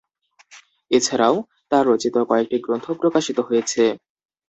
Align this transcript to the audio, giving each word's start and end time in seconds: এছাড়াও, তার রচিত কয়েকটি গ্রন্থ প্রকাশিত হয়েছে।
এছাড়াও, 0.91 1.35
তার 1.71 1.83
রচিত 1.87 2.15
কয়েকটি 2.29 2.57
গ্রন্থ 2.59 2.87
প্রকাশিত 3.01 3.37
হয়েছে। 3.47 3.83